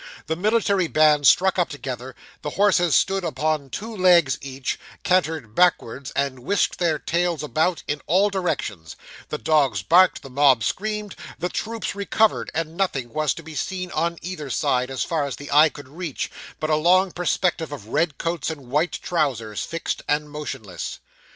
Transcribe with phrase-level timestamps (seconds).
[0.25, 6.11] The military bands struck up altogether; the horses stood upon two legs each, cantered backwards,
[6.15, 8.95] and whisked their tails about in all directions;
[9.29, 13.91] the dogs barked, the mob screamed, the troops recovered, and nothing was to be seen
[13.91, 17.89] on either side, as far as the eye could reach, but a long perspective of
[17.89, 20.97] red coats and white trousers, fixed and motionless.